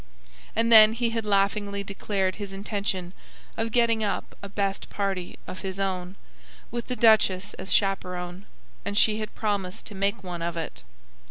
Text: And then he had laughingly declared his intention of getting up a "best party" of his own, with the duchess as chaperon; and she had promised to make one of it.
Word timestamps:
And 0.55 0.71
then 0.71 0.93
he 0.93 1.11
had 1.11 1.25
laughingly 1.27 1.83
declared 1.83 2.37
his 2.37 2.51
intention 2.51 3.13
of 3.55 3.71
getting 3.71 4.03
up 4.03 4.35
a 4.41 4.49
"best 4.49 4.89
party" 4.89 5.37
of 5.45 5.59
his 5.59 5.79
own, 5.79 6.15
with 6.71 6.87
the 6.87 6.95
duchess 6.95 7.53
as 7.59 7.71
chaperon; 7.71 8.47
and 8.83 8.97
she 8.97 9.19
had 9.19 9.35
promised 9.35 9.85
to 9.85 9.93
make 9.93 10.23
one 10.23 10.41
of 10.41 10.57
it. 10.57 10.81